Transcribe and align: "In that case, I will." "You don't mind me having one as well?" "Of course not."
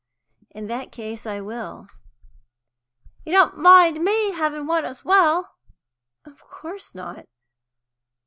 "In 0.49 0.65
that 0.65 0.91
case, 0.91 1.27
I 1.27 1.41
will." 1.41 1.85
"You 3.23 3.31
don't 3.31 3.59
mind 3.59 4.03
me 4.03 4.31
having 4.31 4.65
one 4.65 4.83
as 4.83 5.05
well?" 5.05 5.57
"Of 6.25 6.39
course 6.43 6.95
not." 6.95 7.27